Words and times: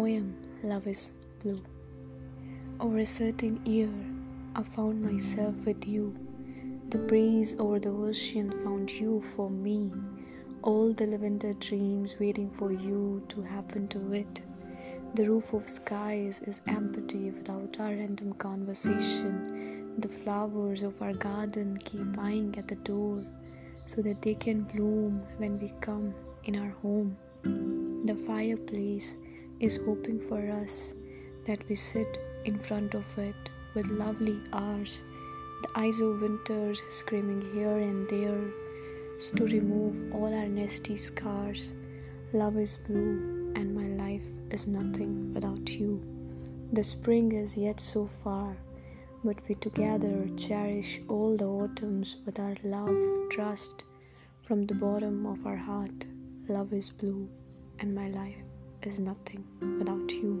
poem 0.00 0.34
Love 0.62 0.86
is 0.86 1.10
Blue. 1.42 1.60
Over 2.80 3.00
a 3.00 3.04
certain 3.06 3.60
year, 3.66 3.92
I 4.56 4.62
found 4.62 5.02
myself 5.02 5.54
with 5.66 5.86
you. 5.86 6.14
The 6.88 6.96
breeze 6.96 7.54
over 7.58 7.78
the 7.78 7.90
ocean 7.90 8.48
found 8.64 8.90
you 8.90 9.22
for 9.36 9.50
me. 9.50 9.92
All 10.62 10.94
the 10.94 11.06
lavender 11.06 11.52
dreams 11.52 12.14
waiting 12.18 12.50
for 12.58 12.72
you 12.72 13.22
to 13.28 13.42
happen 13.42 13.88
to 13.88 14.14
it. 14.14 14.40
The 15.16 15.28
roof 15.28 15.52
of 15.52 15.68
skies 15.68 16.40
is 16.46 16.62
empty 16.66 17.30
without 17.30 17.78
our 17.78 17.90
random 17.90 18.32
conversation. 18.32 19.92
The 19.98 20.08
flowers 20.08 20.82
of 20.82 21.02
our 21.02 21.12
garden 21.12 21.78
keep 21.84 22.18
eyeing 22.18 22.54
at 22.56 22.68
the 22.68 22.80
door 22.92 23.22
so 23.84 24.00
that 24.00 24.22
they 24.22 24.34
can 24.34 24.62
bloom 24.62 25.22
when 25.36 25.58
we 25.60 25.74
come 25.82 26.14
in 26.44 26.56
our 26.56 26.74
home. 26.80 27.18
The 27.42 28.16
fireplace 28.26 29.14
is 29.60 29.78
hoping 29.84 30.18
for 30.28 30.40
us 30.62 30.94
that 31.46 31.68
we 31.68 31.76
sit 31.76 32.18
in 32.44 32.58
front 32.58 32.94
of 32.94 33.04
it 33.18 33.50
with 33.74 33.86
lovely 33.88 34.40
hours, 34.52 35.00
the 35.62 35.80
eyes 35.80 36.00
of 36.00 36.20
winters 36.22 36.82
screaming 36.88 37.42
here 37.52 37.76
and 37.76 38.08
there, 38.08 38.50
so 39.18 39.34
to 39.34 39.44
remove 39.44 40.14
all 40.14 40.32
our 40.34 40.48
nasty 40.48 40.96
scars. 40.96 41.74
Love 42.32 42.56
is 42.56 42.78
blue, 42.88 43.52
and 43.54 43.74
my 43.74 43.86
life 44.02 44.26
is 44.50 44.66
nothing 44.66 45.34
without 45.34 45.68
you. 45.68 46.00
The 46.72 46.82
spring 46.82 47.32
is 47.32 47.56
yet 47.56 47.80
so 47.80 48.08
far, 48.24 48.56
but 49.22 49.36
we 49.48 49.56
together 49.56 50.26
cherish 50.36 51.00
all 51.08 51.36
the 51.36 51.44
autumns 51.44 52.16
with 52.24 52.40
our 52.40 52.56
love, 52.64 52.96
trust 53.30 53.84
from 54.42 54.66
the 54.66 54.74
bottom 54.74 55.26
of 55.26 55.46
our 55.46 55.56
heart. 55.56 56.04
Love 56.48 56.72
is 56.72 56.90
blue, 56.90 57.28
and 57.80 57.94
my 57.94 58.08
life 58.08 58.49
is 58.86 58.98
nothing 58.98 59.44
without 59.78 60.10
you. 60.10 60.39